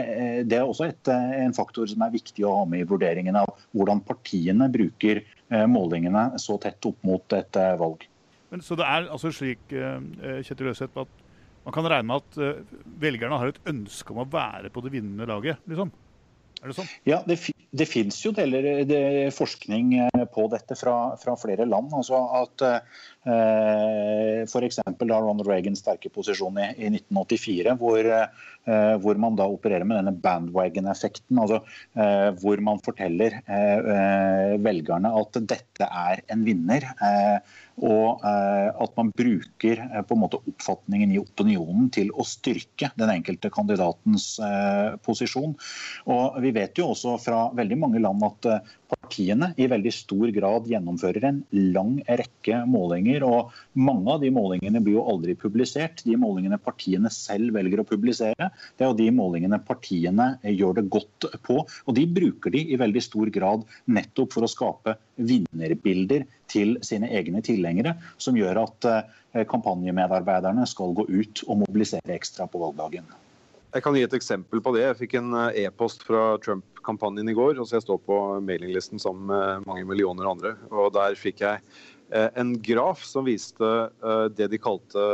det 0.49 0.59
er 0.59 0.65
også 0.65 0.89
et, 0.89 1.11
en 1.13 1.53
faktor 1.57 1.87
som 1.91 2.03
er 2.07 2.15
viktig 2.15 2.47
å 2.49 2.63
ha 2.63 2.65
med 2.65 2.87
i 2.87 2.89
vurderingen 2.89 3.37
av 3.37 3.53
hvordan 3.77 4.01
partiene 4.07 4.71
bruker 4.73 5.23
målingene 5.69 6.41
så 6.41 6.57
tett 6.63 6.89
opp 6.89 7.05
mot 7.05 7.37
et 7.37 7.61
valg. 7.81 8.09
Men, 8.51 8.63
så 8.67 8.77
det 8.79 8.87
er 8.87 9.09
altså 9.09 9.31
slik 9.35 9.73
eh, 9.73 9.99
eh, 10.23 10.41
Kjetil 10.47 10.71
Løseth, 10.71 10.99
at 10.99 11.27
man 11.67 11.75
kan 11.77 11.87
regne 11.91 12.09
med 12.09 12.23
at 12.23 12.39
eh, 12.43 12.79
velgerne 13.03 13.39
har 13.39 13.53
et 13.53 13.61
ønske 13.71 14.15
om 14.15 14.23
å 14.25 14.29
være 14.31 14.73
på 14.75 14.83
det 14.85 14.95
vinnende 14.97 15.29
laget? 15.31 15.63
liksom? 15.71 15.93
Er 16.61 16.69
det 16.69 16.77
sånn? 16.77 16.91
Ja, 17.09 17.21
det, 17.25 17.39
det 17.73 17.87
fins 17.89 18.19
jo 18.21 18.35
deler 18.37 18.83
det, 18.85 19.03
forskning 19.33 19.95
på 20.35 20.45
dette 20.53 20.77
fra, 20.77 21.15
fra 21.21 21.37
flere 21.41 21.65
land. 21.65 21.95
altså 21.97 22.19
at 22.43 22.67
F.eks. 23.21 24.79
da 24.81 25.19
Ronald 25.21 25.45
Reagans 25.49 25.83
sterke 25.83 26.09
posisjon 26.13 26.57
i, 26.57 26.69
i 26.81 26.89
1984, 26.89 27.75
hvor, 27.81 28.01
eh, 28.01 28.95
hvor, 29.03 29.21
man 29.21 29.37
da 29.37 29.49
opererer 29.51 29.85
med 29.85 30.01
denne 30.01 30.15
bandwagon-effekten. 30.25 31.41
altså 31.43 31.61
eh, 31.95 32.31
Hvor 32.41 32.63
man 32.65 32.81
forteller 32.85 33.41
velgerne 34.61 35.13
at 35.21 35.43
dette 35.53 35.91
er 35.91 36.25
en 36.33 36.47
vinner. 36.49 36.89
Og 37.81 38.25
eh, 38.27 38.69
at 38.69 38.97
man 38.99 39.11
bruker 39.17 39.81
eh, 39.87 40.03
på 40.05 40.17
en 40.17 40.23
måte 40.25 40.41
oppfatningen 40.41 41.15
i 41.15 41.21
opinionen 41.21 41.89
til 41.95 42.11
å 42.13 42.27
styrke 42.29 42.91
den 43.01 43.13
enkelte 43.15 43.51
kandidatens 43.53 44.35
eh, 44.45 44.97
posisjon. 45.05 45.57
Og 46.11 46.41
Vi 46.45 46.53
vet 46.57 46.77
jo 46.79 46.91
også 46.93 47.17
fra 47.23 47.47
veldig 47.57 47.81
mange 47.81 48.03
land 48.03 48.27
at 48.27 48.51
partiene 49.11 49.51
i 49.59 49.67
veldig 49.67 49.91
stor 49.93 50.31
grad 50.31 50.69
gjennomfører 50.71 51.25
en 51.27 51.39
lang 51.75 51.99
rekke 52.07 52.63
målinger. 52.71 53.25
og 53.27 53.51
Mange 53.75 54.15
av 54.15 54.21
de 54.23 54.31
målingene 54.31 54.83
blir 54.83 54.99
jo 54.99 55.07
aldri 55.11 55.35
publisert. 55.35 56.05
De 56.07 56.15
målingene 56.17 56.59
partiene 56.63 57.11
selv 57.11 57.55
velger 57.55 57.83
å 57.83 57.89
publisere, 57.89 58.51
det 58.77 58.85
er 58.85 58.91
jo 58.91 58.99
de 58.99 59.11
målingene 59.11 59.59
partiene 59.67 60.37
gjør 60.47 60.79
det 60.79 60.89
godt 60.95 61.27
på. 61.43 61.65
Og 61.87 61.97
de 61.97 62.07
bruker 62.07 62.55
de 62.55 62.63
i 62.71 62.79
veldig 62.79 63.03
stor 63.03 63.31
grad 63.35 63.65
nettopp 63.87 64.37
for 64.37 64.47
å 64.47 64.51
skape 64.51 64.95
vinnerbilder 65.17 66.29
til 66.51 66.79
sine 66.87 67.11
egne 67.11 67.43
tilhengere, 67.47 67.97
som 68.19 68.39
gjør 68.39 68.63
at 68.63 68.91
eh, 68.91 69.43
kampanjemedarbeiderne 69.51 70.67
skal 70.71 70.95
gå 70.95 71.09
ut 71.11 71.45
og 71.49 71.65
mobilisere 71.65 72.15
ekstra 72.15 72.47
på 72.51 72.63
valgdagen. 72.63 73.07
Jeg 73.71 73.85
kan 73.85 73.95
gi 73.95 74.03
et 74.03 74.15
eksempel 74.17 74.59
på 74.65 74.73
det. 74.75 74.83
Jeg 74.83 74.99
fikk 74.99 75.13
en 75.21 75.35
eh, 75.39 75.63
e-post 75.63 76.03
fra 76.07 76.35
Trump-kampanjen 76.43 77.31
i 77.31 77.37
går. 77.39 77.61
så 77.63 77.79
Jeg 77.79 77.87
står 77.87 78.01
på 78.03 78.19
mailinglisten 78.43 78.99
sammen 78.99 79.31
med 79.31 79.67
mange 79.69 79.87
millioner 79.87 80.27
andre. 80.27 80.57
og 80.75 80.91
Der 80.97 81.15
fikk 81.15 81.45
jeg 81.45 81.63
eh, 82.11 82.27
en 82.41 82.57
graf 82.67 83.05
som 83.07 83.29
viste 83.29 83.71
det 84.35 84.49
de 84.51 84.59
kalte 84.59 85.05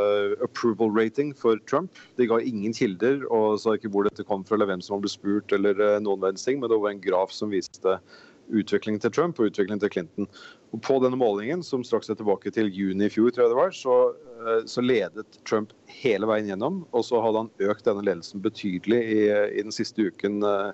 approval 0.41 0.89
rating 0.97 1.35
for 1.37 1.61
Trump. 1.69 2.01
De 2.17 2.25
ga 2.25 2.39
ingen 2.41 2.73
kilder 2.73 3.27
og 3.29 3.59
sa 3.61 3.75
ikke 3.77 3.93
hvor 3.93 4.09
dette 4.09 4.25
kom 4.25 4.41
fra 4.47 4.57
eller 4.57 4.71
hvem 4.73 4.81
som 4.81 5.03
ble 5.03 5.11
spurt, 5.11 5.53
eller 5.53 6.01
noen 6.01 6.23
verdens 6.25 6.47
ting, 6.47 6.57
men 6.57 6.73
det 6.73 6.81
var 6.81 6.95
en 6.95 7.03
graf 7.03 7.35
som 7.35 7.53
viste 7.53 7.99
utviklingen 8.47 9.01
til 9.03 9.13
Trump 9.13 9.39
og 9.39 9.51
utviklingen 9.51 9.81
til 9.81 9.91
Clinton. 9.93 10.27
Og 10.73 10.81
På 10.83 10.97
denne 11.03 11.19
målingen, 11.19 11.63
som 11.63 11.83
straks 11.83 12.09
er 12.09 12.17
tilbake 12.19 12.51
til 12.51 12.71
juni 12.73 13.07
i 13.07 13.11
fjor, 13.11 13.31
tror 13.31 13.45
jeg 13.45 13.53
det 13.53 13.61
var, 13.61 13.71
så, 13.71 13.95
eh, 14.09 14.26
så, 14.65 14.81
ledet 14.81 15.39
Trump 15.49 15.73
hele 15.89 16.27
veien 16.29 16.49
gjennom. 16.51 16.81
Og 16.95 17.05
så 17.05 17.21
hadde 17.23 17.43
han 17.43 17.69
økt 17.71 17.87
denne 17.87 18.05
ledelsen 18.05 18.43
betydelig 18.43 18.99
i, 19.01 19.19
i 19.57 19.63
den 19.63 19.73
siste 19.75 20.07
uken 20.09 20.39
uh, 20.45 20.71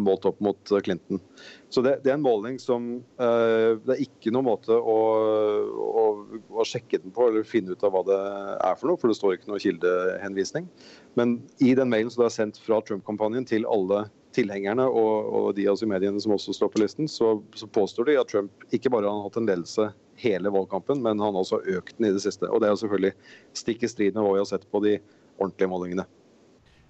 målt 0.00 0.26
opp 0.28 0.40
mot 0.44 0.72
Clinton. 0.84 1.20
Så 1.70 1.84
det, 1.84 1.98
det 2.04 2.12
er 2.12 2.16
en 2.16 2.24
måling 2.24 2.56
som 2.58 2.86
Det 3.20 3.92
er 3.92 4.00
ikke 4.02 4.32
noen 4.32 4.48
måte 4.48 4.74
å, 4.74 4.96
å, 5.68 6.04
å, 6.48 6.64
sjekke 6.66 6.98
den 7.02 7.12
på 7.14 7.28
eller 7.28 7.46
finne 7.46 7.76
ut 7.76 7.84
av 7.86 7.92
hva 7.94 8.02
det 8.08 8.18
er 8.18 8.78
for 8.80 8.90
noe, 8.90 8.98
for 8.98 9.12
det 9.12 9.18
står 9.18 9.36
ikke 9.36 9.52
noe 9.52 9.62
kildehenvisning. 9.62 10.66
Men 11.20 11.36
i 11.62 11.74
den 11.78 11.92
mailen 11.92 12.10
som 12.10 12.24
er 12.26 12.34
sendt 12.34 12.58
fra 12.64 12.80
Trump-kampanjen 12.82 13.46
til 13.46 13.68
alle 13.70 14.06
tilhengerne 14.36 14.86
og, 14.88 15.30
og, 15.32 15.48
de 15.56 15.66
av 15.68 15.76
oss 15.76 15.84
i 15.84 15.88
mediene 15.90 16.20
som 16.22 16.34
også 16.36 16.54
står 16.56 16.72
på 16.72 16.82
listen, 16.82 17.08
så, 17.10 17.36
så, 17.58 17.68
påstår 17.72 18.10
de 18.10 18.18
at 18.20 18.30
Trump 18.30 18.68
ikke 18.74 18.92
bare 18.92 19.10
har 19.10 19.24
hatt 19.26 19.38
en 19.40 19.48
ledelse 19.48 19.88
hele 20.22 20.52
valgkampen, 20.54 21.02
men 21.02 21.20
han 21.22 21.34
har 21.34 21.42
også 21.42 21.62
økt 21.78 21.98
den 21.98 22.10
i 22.10 22.14
det 22.14 22.22
siste. 22.24 22.50
Og 22.50 22.60
Det 22.60 22.68
er 22.68 22.78
selvfølgelig 22.80 23.14
stikk 23.56 23.84
i 23.84 23.90
strid 23.90 24.14
med 24.14 24.24
hva 24.24 24.36
vi 24.36 24.44
har 24.44 24.50
sett 24.50 24.66
på 24.70 24.82
de 24.84 24.98
ordentlige 25.38 25.70
målingene. 25.70 26.06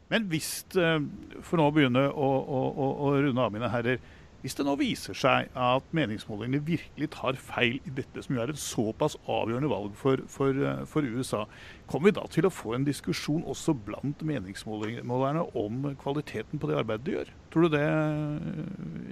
Men 0.09 0.29
hvis, 0.33 0.65
eh, 0.77 1.01
for 1.45 1.61
nå 1.61 1.69
å 1.69 1.75
begynne 1.75 2.07
å, 2.09 2.29
å, 2.41 2.61
å 3.09 3.11
runde 3.21 3.45
av, 3.45 3.53
mine 3.53 3.69
herrer, 3.69 4.01
hvis 4.39 4.55
det 4.55 4.65
nå 4.69 4.77
viser 4.79 5.17
seg 5.19 5.49
at 5.59 5.89
meningsmålingene 5.97 6.63
virkelig 6.63 7.09
tar 7.11 7.39
feil 7.43 7.81
i 7.83 7.93
dette, 7.97 8.23
som 8.23 8.37
jo 8.37 8.43
er 8.45 8.53
et 8.53 8.61
såpass 8.63 9.17
avgjørende 9.27 9.71
valg 9.73 9.97
for, 9.99 10.23
for, 10.31 10.55
eh, 10.55 10.85
for, 10.89 11.03
USA, 11.03 11.43
kommer 11.91 12.09
vi 12.09 12.17
da 12.21 12.25
til 12.31 12.47
å 12.47 12.55
få 12.55 12.77
en 12.77 12.87
diskusjon 12.87 13.43
også 13.51 13.75
blant 13.89 14.23
meningsmålerne 14.23 15.43
om 15.59 15.91
kvaliteten 16.01 16.63
på 16.63 16.71
det 16.71 16.79
arbeidet 16.79 17.09
de 17.09 17.19
gjør? 17.19 17.35
Tror 17.53 17.67
du 17.67 17.77
det, 17.77 17.85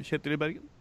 Kjetil 0.07 0.39
i 0.39 0.41
Bergen? 0.45 0.73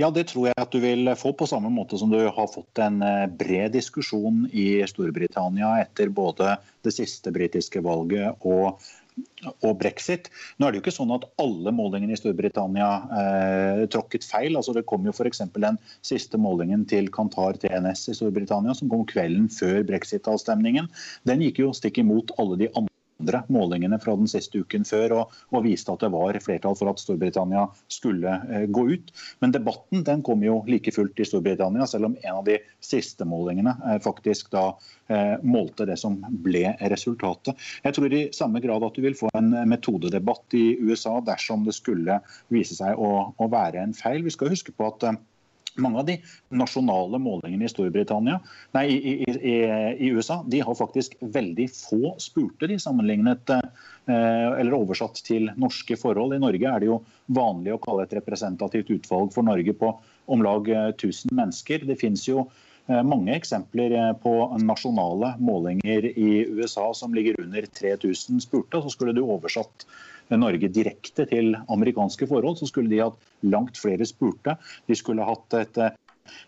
Ja, 0.00 0.08
det 0.10 0.30
tror 0.30 0.48
jeg 0.48 0.56
at 0.56 0.72
du 0.72 0.80
vil 0.80 1.10
få, 1.20 1.34
på 1.36 1.46
samme 1.48 1.68
måte 1.72 1.98
som 2.00 2.08
du 2.12 2.16
har 2.22 2.48
fått 2.48 2.80
en 2.80 3.02
eh, 3.04 3.28
bred 3.28 3.74
diskusjon 3.74 4.46
i 4.48 4.80
Storbritannia 4.88 5.74
etter 5.82 6.08
både 6.08 6.54
det 6.86 6.94
siste 6.96 7.32
britiske 7.34 7.84
valget 7.84 8.40
og 8.40 8.80
og 9.60 9.74
brexit. 9.80 10.30
Nå 10.56 10.66
er 10.66 10.72
det 10.72 10.78
jo 10.78 10.82
ikke 10.86 10.94
sånn 10.94 11.12
at 11.14 11.26
alle 11.42 11.72
målingene 11.74 12.14
i 12.14 12.20
Storbritannia 12.20 12.86
eh, 13.18 13.82
tråkket 13.92 14.24
feil. 14.24 14.56
Altså 14.56 14.74
det 14.76 14.86
kom 14.88 15.04
jo 15.04 15.12
f.eks. 15.12 15.42
den 15.52 15.76
siste 16.00 16.40
målingen 16.40 16.86
til 16.88 17.10
Kantar 17.12 17.58
TNS 17.60 18.06
i 18.08 18.16
Storbritannia, 18.16 18.72
som 18.78 18.88
kom 18.92 19.04
kvelden 19.08 19.50
før 19.52 19.82
brexit-avstemningen. 19.90 20.88
Den 21.28 21.44
gikk 21.44 21.60
jo 21.60 21.74
stikk 21.76 22.00
imot 22.02 22.32
alle 22.40 22.58
de 22.64 22.70
andre 22.72 22.88
andre 23.22 23.42
målingene 23.48 23.98
fra 24.02 24.14
den 24.18 24.28
siste 24.30 24.62
uken 24.62 24.84
før 24.86 25.14
og, 25.20 25.36
og 25.54 25.64
viste 25.66 25.92
at 25.92 26.02
det 26.02 26.10
var 26.12 26.38
flertall 26.42 26.76
for 26.78 26.90
at 26.90 27.00
Storbritannia 27.02 27.66
skulle 27.92 28.34
eh, 28.50 28.66
gå 28.66 28.86
ut. 28.90 29.12
Men 29.40 29.54
debatten 29.54 30.04
den 30.06 30.22
kom 30.26 30.42
jo 30.44 30.60
like 30.68 30.92
fullt 30.94 31.20
i 31.20 31.26
Storbritannia, 31.28 31.86
selv 31.86 32.10
om 32.10 32.16
en 32.22 32.40
av 32.40 32.44
de 32.48 32.58
siste 32.82 33.26
målingene 33.28 33.76
eh, 33.86 33.98
faktisk 34.02 34.50
da 34.54 34.72
eh, 35.08 35.38
målte 35.42 35.86
det 35.88 35.98
som 36.00 36.18
ble 36.44 36.74
resultatet. 36.92 37.58
Jeg 37.84 37.96
tror 37.96 38.12
i 38.12 38.24
samme 38.34 38.62
grad 38.64 38.86
at 38.86 38.98
du 38.98 39.04
vil 39.04 39.18
få 39.18 39.30
en 39.38 39.54
metodedebatt 39.70 40.58
i 40.58 40.66
USA 40.82 41.18
dersom 41.24 41.66
det 41.66 41.76
skulle 41.78 42.20
vise 42.52 42.76
seg 42.78 42.98
å, 42.98 43.32
å 43.36 43.52
være 43.52 43.82
en 43.82 43.94
feil. 43.96 44.24
Vi 44.26 44.34
skal 44.34 44.52
huske 44.52 44.74
på 44.74 44.90
at 44.90 45.06
eh, 45.08 45.20
mange 45.80 45.98
av 45.98 46.06
de 46.06 46.16
nasjonale 46.52 47.18
målingene 47.22 47.68
i 47.68 48.36
nei, 48.72 48.84
i, 48.88 49.12
i, 49.24 49.56
i, 49.98 50.10
USA 50.12 50.42
de 50.46 50.60
har 50.60 50.74
faktisk 50.74 51.16
veldig 51.20 51.68
få 51.72 52.14
spurte, 52.20 52.66
de 52.66 52.78
sammenlignet 52.78 53.50
eh, 53.50 54.50
eller 54.60 54.76
oversatt 54.76 55.22
til 55.24 55.50
norske 55.56 55.96
forhold. 55.96 56.34
I 56.34 56.42
Norge 56.42 56.68
er 56.68 56.80
det 56.80 56.90
jo 56.90 57.00
vanlig 57.26 57.74
å 57.74 57.80
kalle 57.82 58.06
et 58.06 58.16
representativt 58.18 58.90
utvalg 58.90 59.32
for 59.32 59.46
Norge 59.46 59.72
på 59.72 59.94
om 60.26 60.44
lag 60.44 60.68
1000 60.68 61.32
eh, 61.32 61.36
mennesker. 61.40 61.86
Det 61.88 61.98
finnes 62.00 62.24
jo 62.28 62.46
eh, 62.88 63.02
mange 63.02 63.34
eksempler 63.36 64.14
på 64.22 64.36
nasjonale 64.62 65.34
målinger 65.40 66.10
i 66.12 66.44
USA 66.52 66.92
som 66.94 67.14
ligger 67.16 67.40
under 67.40 67.66
3000 67.66 68.44
spurte. 68.44 68.82
Så 68.82 68.96
skulle 68.96 69.16
du 69.16 69.24
oversatt 69.24 69.86
Norge 70.30 70.70
direkte 70.72 71.26
til 71.28 71.56
amerikanske 71.68 72.28
forhold, 72.30 72.60
så 72.60 72.68
skulle 72.70 72.92
de 72.92 73.02
hatt 73.02 73.18
langt 73.44 73.80
flere 73.80 74.06
spurte. 74.08 74.56
De 74.88 74.96
skulle 74.96 75.26
hatt 75.26 75.58
et, 75.58 75.80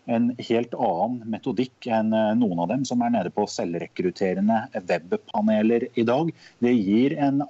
en 0.09 0.29
helt 0.47 0.73
annen 0.73 1.19
metodikk 1.29 1.89
enn 1.91 2.13
noen 2.39 2.63
av 2.63 2.71
dem 2.71 2.85
som 2.87 3.03
er 3.05 3.13
nede 3.17 3.33
på 3.35 3.45
selvrekrutterende 3.51 4.61
webpaneler 4.87 5.87
i 5.93 6.07
dag. 6.07 6.31
Det 6.63 6.73
gir 6.73 7.17
annen, 7.19 7.45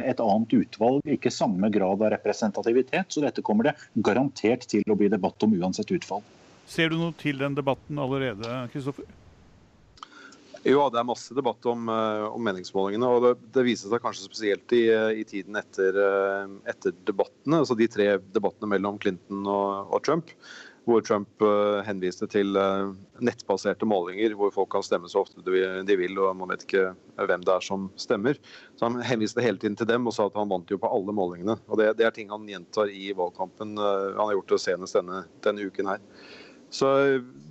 et 0.00 0.22
annet 0.24 0.56
utvalg, 0.62 1.04
ikke 1.18 1.34
samme 1.34 1.70
grad 1.74 2.02
av 2.02 2.12
representativitet. 2.16 3.12
Så 3.12 3.22
dette 3.24 3.44
kommer 3.44 3.70
det 3.70 3.76
garantert 3.94 4.66
til 4.70 4.86
å 4.88 4.98
bli 4.98 5.12
debatt 5.12 5.46
om 5.46 5.54
uansett 5.60 5.92
utfall. 5.94 6.24
Ser 6.68 6.92
du 6.92 6.98
noe 7.00 7.16
til 7.16 7.38
den 7.40 7.56
debatten 7.56 8.00
allerede, 8.00 8.66
Kristoffer? 8.72 9.06
Jo, 10.66 10.88
det 10.90 10.98
er 10.98 11.06
masse 11.06 11.34
debatt 11.36 11.66
om, 11.70 11.88
eh, 11.92 12.24
om 12.26 12.42
meningsmålingene. 12.42 13.06
og 13.06 13.22
Det, 13.22 13.34
det 13.54 13.66
viser 13.66 13.92
seg 13.92 14.02
kanskje 14.02 14.26
spesielt 14.26 14.72
i, 14.74 14.86
i 15.20 15.26
tiden 15.28 15.58
etter, 15.58 15.94
eh, 16.02 16.56
etter, 16.72 16.96
debattene, 17.06 17.60
altså 17.62 17.76
de 17.78 17.86
tre 17.90 18.16
debattene 18.34 18.72
mellom 18.74 18.98
Clinton 18.98 19.46
og, 19.46 19.92
og 19.94 20.02
Trump. 20.02 20.32
Hvor 20.88 21.02
Trump 21.04 21.42
henviste 21.84 22.24
til 22.32 22.56
nettbaserte 23.20 23.84
målinger 23.84 24.32
hvor 24.38 24.48
folk 24.54 24.70
kan 24.72 24.86
stemme 24.86 25.10
så 25.12 25.20
ofte 25.20 25.42
de 25.44 25.96
vil, 26.00 26.14
og 26.16 26.38
man 26.38 26.48
vet 26.48 26.64
ikke 26.64 26.94
hvem 27.28 27.44
det 27.44 27.52
er 27.52 27.66
som 27.66 27.90
stemmer. 28.00 28.40
Så 28.72 28.88
Han 28.88 29.02
henviste 29.04 29.44
hele 29.44 29.60
tiden 29.60 29.76
til 29.76 29.90
dem 29.90 30.08
og 30.08 30.16
sa 30.16 30.30
at 30.30 30.38
han 30.40 30.48
vant 30.48 30.72
jo 30.72 30.80
på 30.80 30.88
alle 30.88 31.12
målingene. 31.12 31.58
og 31.68 31.76
Det, 31.76 31.90
det 31.98 32.06
er 32.08 32.16
ting 32.16 32.32
han 32.32 32.48
gjentar 32.48 32.88
i 32.88 33.12
valgkampen. 33.12 33.76
Han 33.76 34.22
har 34.22 34.38
gjort 34.38 34.54
det 34.54 34.62
senest 34.64 34.96
denne, 34.96 35.26
denne 35.44 35.68
uken 35.68 35.92
her. 35.92 36.00
Så 36.70 36.88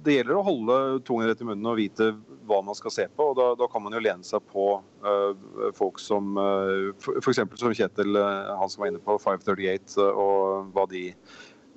det 0.05 0.13
gjelder 0.13 0.37
å 0.37 0.45
holde 0.45 0.77
tungen 1.07 1.27
rett 1.27 1.41
i 1.41 1.47
munnen 1.47 1.67
og 1.71 1.79
vite 1.79 2.11
hva 2.47 2.61
man 2.63 2.77
skal 2.77 2.93
se 2.93 3.07
på. 3.11 3.31
og 3.31 3.37
Da, 3.39 3.49
da 3.59 3.67
kan 3.71 3.83
man 3.83 3.95
jo 3.95 4.03
lene 4.03 4.25
seg 4.25 4.43
på 4.51 4.69
uh, 5.03 5.69
folk 5.77 5.99
som 6.01 6.37
uh, 6.39 6.93
f.eks. 7.19 7.43
som 7.59 7.75
Kjetil 7.75 8.17
uh, 8.19 8.55
han 8.61 8.71
som 8.71 8.83
var 8.83 8.91
inne 8.91 9.03
på 9.03 9.17
538 9.21 9.99
uh, 9.99 10.09
og 10.23 10.73
hva 10.75 10.87
de 10.91 11.09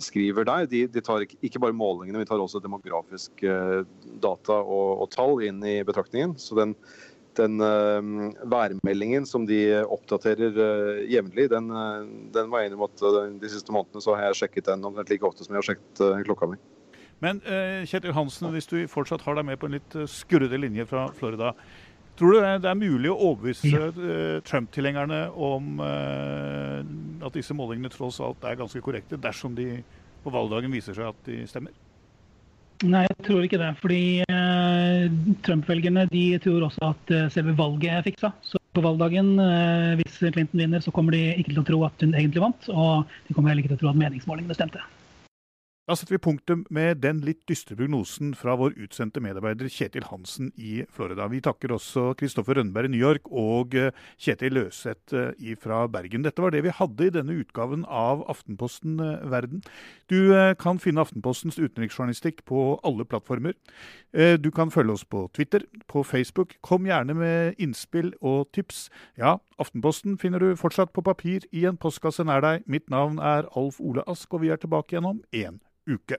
skriver 0.01 0.47
der. 0.49 0.69
De, 0.71 0.85
de, 0.89 1.05
tar 1.05 1.27
ikke 1.27 1.63
bare 1.63 1.77
målingene, 1.77 2.23
vi 2.23 2.29
tar 2.29 2.41
også 2.41 2.63
demografisk 2.65 3.43
data 3.45 4.57
og, 4.63 5.03
og, 5.03 5.07
tall 5.13 5.43
inn 5.45 5.61
i 5.67 5.75
betraktningen. 5.85 6.39
Så 6.41 6.57
den, 6.57 6.73
den 7.37 7.61
værmeldingen 8.49 9.29
som 9.29 9.45
de 9.45 9.61
oppdaterer 9.85 10.57
jevnlig, 11.05 11.51
den, 11.53 11.69
den 12.33 12.49
var 12.49 12.65
jeg 12.65 12.79
om 12.79 12.89
at 12.89 13.05
de 13.45 13.53
siste 13.53 13.77
månedene 13.77 14.01
så 14.01 14.17
har 14.17 14.31
jeg 14.31 14.41
sjekket 14.41 14.73
den 14.73 14.89
omtrent 14.89 15.13
like 15.13 15.29
ofte 15.29 15.45
som 15.45 15.53
jeg 15.53 15.61
har 15.61 15.69
sjekket 15.75 16.25
klokka 16.31 16.55
mi. 16.55 16.63
Men 17.25 17.41
uh, 17.45 17.85
Kjetil 17.89 18.17
Hansen, 18.17 18.49
hvis 18.55 18.69
du 18.71 18.79
fortsatt 18.89 19.25
har 19.27 19.37
deg 19.39 19.49
med 19.50 19.61
på 19.61 19.69
en 19.69 19.77
litt 19.77 19.97
uh, 19.97 20.09
skurrete 20.09 20.61
linje 20.61 20.87
fra 20.89 21.07
Florida. 21.17 21.53
Tror 22.21 22.35
du 22.35 22.41
det 22.65 22.69
er 22.69 22.77
mulig 22.77 23.12
å 23.12 23.19
overbevise 23.31 23.91
uh, 23.97 24.41
Trump-tilhengerne 24.45 25.23
om 25.33 25.81
at 25.81 27.37
disse 27.37 27.55
målingene 27.57 27.93
tross 27.93 28.19
alt 28.25 28.45
er 28.49 28.59
ganske 28.61 28.81
korrekte, 28.85 29.21
dersom 29.21 29.55
de 29.57 29.79
på 30.25 30.33
valgdagen 30.33 30.73
viser 30.73 30.97
seg 30.97 31.12
at 31.12 31.23
de 31.29 31.39
stemmer? 31.49 31.73
Nei, 32.81 33.05
jeg 33.05 33.17
tror 33.25 33.45
ikke 33.45 33.61
det. 33.61 33.71
Fordi 33.81 34.03
Trump-velgerne 35.45 36.06
de 36.13 36.25
tror 36.45 36.65
også 36.69 36.93
at 36.93 37.13
selve 37.33 37.56
valget 37.56 37.93
er 37.93 38.04
fiksa. 38.04 38.33
Så 38.45 38.61
på 38.76 38.85
valgdagen, 38.85 39.35
hvis 40.00 40.21
Clinton 40.21 40.61
vinner, 40.61 40.85
så 40.85 40.93
kommer 40.97 41.17
de 41.17 41.26
ikke 41.35 41.52
til 41.52 41.61
å 41.61 41.69
tro 41.69 41.83
at 41.89 42.04
hun 42.04 42.17
egentlig 42.17 42.45
vant. 42.45 42.73
Og 42.73 43.13
de 43.28 43.37
kommer 43.37 43.52
heller 43.52 43.65
ikke 43.65 43.75
til 43.75 43.80
å 43.80 43.85
tro 43.85 43.93
at 43.93 44.00
meningsmålingene 44.00 44.56
stemte. 44.56 44.85
Da 45.91 45.97
setter 45.99 46.15
vi 46.15 46.23
punktum 46.23 46.61
med 46.71 47.00
den 47.03 47.19
litt 47.26 47.41
dystre 47.50 47.75
prognosen 47.75 48.29
fra 48.39 48.53
vår 48.55 48.76
utsendte 48.79 49.19
medarbeider 49.25 49.67
Kjetil 49.67 50.05
Hansen 50.07 50.53
i 50.55 50.85
Florida. 50.87 51.25
Vi 51.26 51.41
takker 51.43 51.73
også 51.75 52.13
Kristoffer 52.21 52.61
Rønneberg 52.61 52.87
i 52.87 52.93
New 52.93 53.00
York 53.00 53.25
og 53.26 53.75
eh, 53.75 53.89
Kjetil 54.15 54.55
Løseth 54.55 55.17
eh, 55.19 55.57
fra 55.59 55.81
Bergen. 55.91 56.23
Dette 56.23 56.45
var 56.45 56.55
det 56.55 56.61
vi 56.63 56.76
hadde 56.76 57.09
i 57.09 57.15
denne 57.17 57.35
utgaven 57.43 57.83
av 57.91 58.23
Aftenposten 58.31 59.03
eh, 59.03 59.25
Verden. 59.33 59.65
Du 60.07 60.31
kan 60.63 60.79
finne 60.79 61.03
Aftenpostens 61.03 61.59
utenriksjournalistikk 61.59 62.45
på 62.47 62.63
alle 62.87 63.07
plattformer. 63.07 63.57
Du 64.43 64.49
kan 64.55 64.71
følge 64.75 64.95
oss 64.95 65.05
på 65.07 65.25
Twitter, 65.35 65.63
på 65.91 66.03
Facebook. 66.07 66.57
Kom 66.67 66.87
gjerne 66.87 67.15
med 67.15 67.59
innspill 67.63 68.13
og 68.21 68.50
tips. 68.55 68.89
Ja, 69.19 69.37
Aftenposten 69.59 70.19
finner 70.23 70.43
du 70.43 70.59
fortsatt 70.59 70.95
på 70.95 71.07
papir 71.07 71.47
i 71.50 71.67
en 71.71 71.79
postkasse 71.79 72.26
nær 72.26 72.43
deg. 72.47 72.67
Mitt 72.71 72.91
navn 72.91 73.19
er 73.23 73.50
Alf 73.59 73.79
Ole 73.79 74.07
Ask, 74.11 74.31
og 74.35 74.43
vi 74.43 74.55
er 74.55 74.63
tilbake 74.63 74.95
igjen 74.95 75.11
om 75.11 75.23
én 75.31 75.59
uke. 75.86 76.16